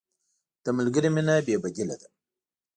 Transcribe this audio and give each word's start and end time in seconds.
د 0.63 0.65
ملګري 0.77 1.09
مینه 1.15 1.35
بې 1.45 1.55
بدیله 1.63 1.95
ده. 2.01 2.07